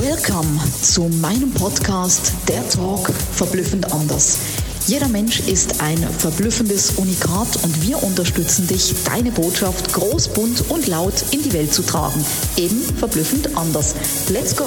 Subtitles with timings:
[0.00, 4.38] Welcome zu meinem Podcast Der Talk verblüffend anders.
[4.86, 10.86] Jeder Mensch ist ein verblüffendes Unikat und wir unterstützen dich, deine Botschaft groß, bunt und
[10.86, 12.24] laut in die Welt zu tragen.
[12.56, 13.94] Eben verblüffend anders.
[14.30, 14.64] Let's go!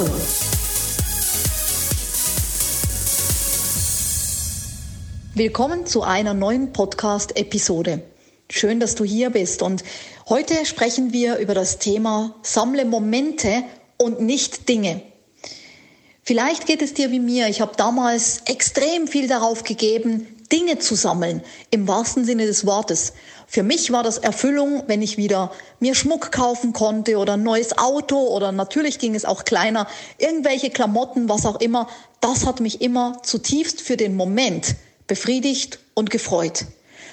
[5.34, 8.04] Willkommen zu einer neuen Podcast-Episode.
[8.52, 9.84] Schön, dass du hier bist und
[10.30, 13.64] heute sprechen wir über das Thema Sammle Momente
[13.98, 15.02] und nicht Dinge.
[16.28, 17.50] Vielleicht geht es dir wie mir.
[17.50, 23.14] Ich habe damals extrem viel darauf gegeben, Dinge zu sammeln, im wahrsten Sinne des Wortes.
[23.46, 27.78] Für mich war das Erfüllung, wenn ich wieder mir Schmuck kaufen konnte oder ein neues
[27.78, 31.88] Auto oder natürlich ging es auch kleiner, irgendwelche Klamotten, was auch immer.
[32.22, 36.66] Das hat mich immer zutiefst für den Moment befriedigt und gefreut.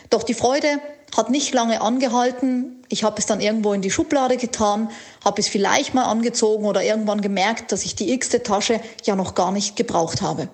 [0.08, 0.80] Doch die Freude
[1.16, 2.82] hat nicht lange angehalten.
[2.88, 4.90] Ich habe es dann irgendwo in die Schublade getan,
[5.24, 9.34] habe es vielleicht mal angezogen oder irgendwann gemerkt, dass ich die x-te Tasche ja noch
[9.34, 10.48] gar nicht gebraucht habe.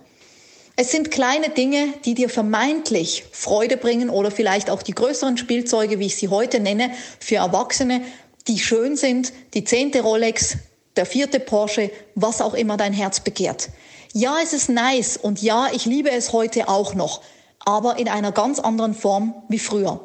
[0.76, 5.98] Es sind kleine Dinge, die dir vermeintlich Freude bringen oder vielleicht auch die größeren Spielzeuge,
[5.98, 8.02] wie ich sie heute nenne, für Erwachsene,
[8.46, 10.56] die schön sind, die zehnte Rolex,
[10.96, 13.70] der vierte Porsche, was auch immer dein Herz begehrt.
[14.12, 17.22] Ja, es ist nice und ja, ich liebe es heute auch noch
[17.68, 20.00] aber in einer ganz anderen Form wie früher.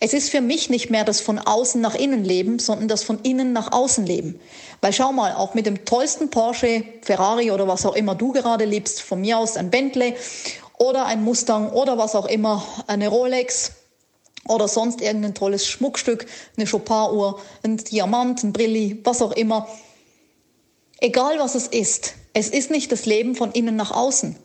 [0.00, 3.20] Es ist für mich nicht mehr das von außen nach innen leben, sondern das von
[3.22, 4.40] innen nach außen leben.
[4.80, 8.64] Weil schau mal, auch mit dem tollsten Porsche, Ferrari oder was auch immer du gerade
[8.64, 10.14] liebst, von mir aus ein Bentley
[10.78, 13.72] oder ein Mustang oder was auch immer, eine Rolex,
[14.48, 19.68] oder sonst irgendein tolles Schmuckstück, eine Chopin-Uhr, ein Diamant, ein Brilli, was auch immer.
[21.00, 24.36] Egal was es ist, es ist nicht das Leben von innen nach außen.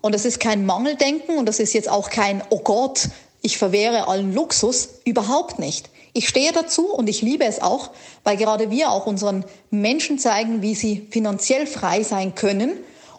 [0.00, 3.08] Und das ist kein Mangeldenken und das ist jetzt auch kein, oh Gott,
[3.42, 5.90] ich verwehre allen Luxus, überhaupt nicht.
[6.14, 7.90] Ich stehe dazu und ich liebe es auch,
[8.22, 12.72] weil gerade wir auch unseren Menschen zeigen, wie sie finanziell frei sein können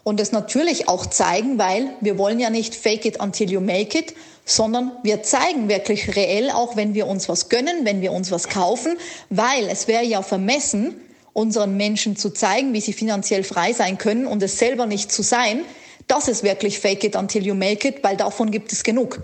[0.04, 3.98] und es natürlich auch zeigen, weil wir wollen ja nicht fake it until you make
[3.98, 4.14] it,
[4.44, 8.48] sondern wir zeigen wirklich reell, auch wenn wir uns was gönnen, wenn wir uns was
[8.48, 8.96] kaufen,
[9.30, 11.00] weil es wäre ja vermessen,
[11.32, 15.22] unseren Menschen zu zeigen, wie sie finanziell frei sein können und es selber nicht zu
[15.22, 15.62] sein,
[16.06, 19.20] das ist wirklich fake it until you make it, weil davon gibt es genug.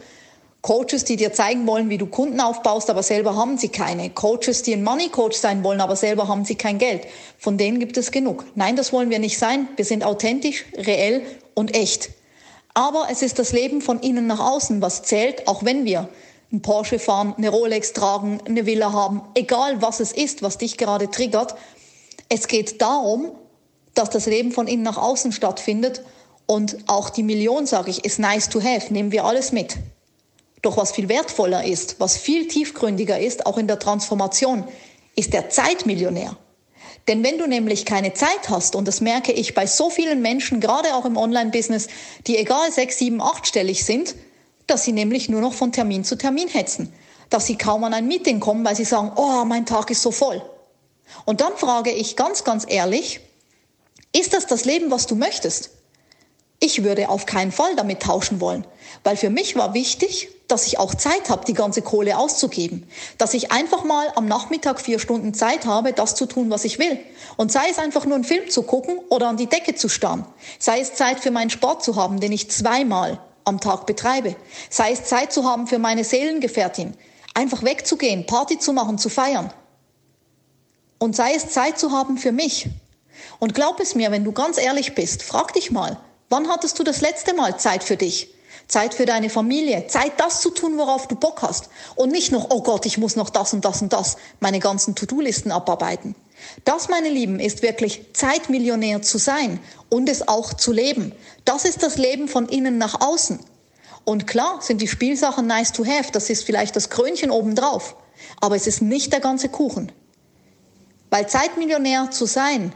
[0.62, 4.10] Coaches, die dir zeigen wollen, wie du Kunden aufbaust, aber selber haben sie keine.
[4.10, 7.06] Coaches, die ein Money Coach sein wollen, aber selber haben sie kein Geld.
[7.38, 8.44] Von denen gibt es genug.
[8.54, 9.68] Nein, das wollen wir nicht sein.
[9.76, 11.22] Wir sind authentisch, reell
[11.54, 12.10] und echt.
[12.74, 16.08] Aber es ist das Leben von innen nach außen, was zählt, auch wenn wir
[16.52, 20.76] einen Porsche fahren, eine Rolex tragen, eine Villa haben, egal was es ist, was dich
[20.76, 21.54] gerade triggert.
[22.28, 23.32] Es geht darum,
[23.94, 26.02] dass das Leben von innen nach außen stattfindet
[26.46, 29.78] und auch die Million, sage ich, ist nice to have, nehmen wir alles mit.
[30.62, 34.64] Doch was viel wertvoller ist, was viel tiefgründiger ist, auch in der Transformation,
[35.16, 36.36] ist der Zeitmillionär.
[37.08, 40.60] Denn wenn du nämlich keine Zeit hast, und das merke ich bei so vielen Menschen,
[40.60, 41.88] gerade auch im Online-Business,
[42.26, 44.14] die egal sechs, sieben, achtstellig sind,
[44.66, 46.92] dass sie nämlich nur noch von Termin zu Termin hetzen.
[47.30, 50.10] Dass sie kaum an ein Meeting kommen, weil sie sagen, oh, mein Tag ist so
[50.10, 50.42] voll.
[51.24, 53.20] Und dann frage ich ganz, ganz ehrlich,
[54.14, 55.70] ist das das Leben, was du möchtest?
[56.60, 58.66] Ich würde auf keinen Fall damit tauschen wollen,
[59.02, 62.88] weil für mich war wichtig, dass ich auch Zeit habe, die ganze Kohle auszugeben.
[63.18, 66.78] Dass ich einfach mal am Nachmittag vier Stunden Zeit habe, das zu tun, was ich
[66.78, 66.98] will.
[67.36, 70.26] Und sei es einfach nur einen Film zu gucken oder an die Decke zu starren.
[70.58, 74.36] Sei es Zeit für meinen Sport zu haben, den ich zweimal am Tag betreibe.
[74.68, 76.94] Sei es Zeit zu haben für meine Seelengefährtin.
[77.34, 79.52] Einfach wegzugehen, Party zu machen, zu feiern.
[80.98, 82.68] Und sei es Zeit zu haben für mich.
[83.38, 85.98] Und glaub es mir, wenn du ganz ehrlich bist, frag dich mal,
[86.30, 88.32] Wann hattest du das letzte Mal Zeit für dich?
[88.70, 91.70] Zeit für deine Familie, Zeit, das zu tun, worauf du Bock hast.
[91.96, 94.94] Und nicht noch, oh Gott, ich muss noch das und das und das, meine ganzen
[94.94, 96.14] To-Do-Listen abarbeiten.
[96.64, 99.58] Das, meine Lieben, ist wirklich Zeitmillionär zu sein
[99.88, 101.12] und es auch zu leben.
[101.44, 103.40] Das ist das Leben von innen nach außen.
[104.04, 107.96] Und klar sind die Spielsachen nice to have, das ist vielleicht das Krönchen obendrauf.
[108.40, 109.90] Aber es ist nicht der ganze Kuchen.
[111.10, 112.72] Weil Zeitmillionär zu sein,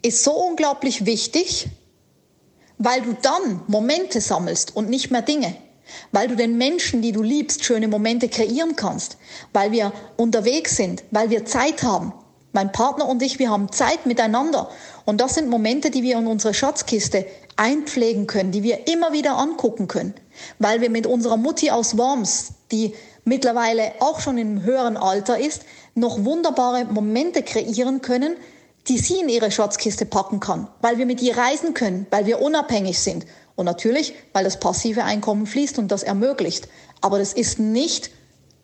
[0.00, 1.68] ist so unglaublich wichtig,
[2.78, 5.56] weil du dann Momente sammelst und nicht mehr Dinge.
[6.12, 9.18] Weil du den Menschen, die du liebst, schöne Momente kreieren kannst.
[9.52, 12.12] Weil wir unterwegs sind, weil wir Zeit haben.
[12.52, 14.70] Mein Partner und ich, wir haben Zeit miteinander.
[15.04, 17.26] Und das sind Momente, die wir in unsere Schatzkiste
[17.56, 20.14] einpflegen können, die wir immer wieder angucken können.
[20.58, 22.94] Weil wir mit unserer Mutti aus Worms, die
[23.24, 25.62] mittlerweile auch schon im höheren Alter ist,
[25.94, 28.36] noch wunderbare Momente kreieren können,
[28.88, 32.40] die sie in ihre Schatzkiste packen kann, weil wir mit ihr reisen können, weil wir
[32.40, 36.68] unabhängig sind und natürlich, weil das passive Einkommen fließt und das ermöglicht.
[37.00, 38.10] Aber das ist nicht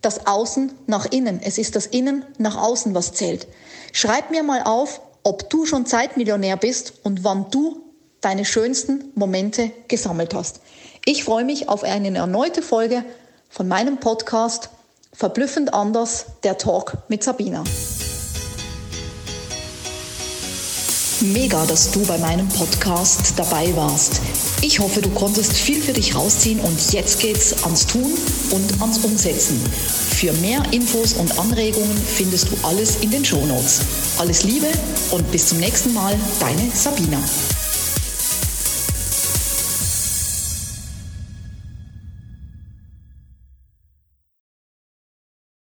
[0.00, 3.46] das Außen nach innen, es ist das Innen nach außen, was zählt.
[3.92, 7.82] Schreib mir mal auf, ob du schon Zeitmillionär bist und wann du
[8.20, 10.60] deine schönsten Momente gesammelt hast.
[11.04, 13.04] Ich freue mich auf eine erneute Folge
[13.48, 14.70] von meinem Podcast
[15.14, 17.64] Verblüffend anders, der Talk mit Sabina.
[21.22, 24.20] Mega, dass du bei meinem Podcast dabei warst.
[24.60, 28.12] Ich hoffe, du konntest viel für dich rausziehen und jetzt geht's ans Tun
[28.50, 29.60] und ans Umsetzen.
[30.16, 33.82] Für mehr Infos und Anregungen findest du alles in den Shownotes.
[34.18, 34.66] Alles Liebe
[35.12, 37.22] und bis zum nächsten Mal, deine Sabina.